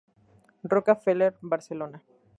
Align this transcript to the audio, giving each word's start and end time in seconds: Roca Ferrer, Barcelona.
Roca 0.63 0.95
Ferrer, 0.95 1.35
Barcelona. 1.41 2.01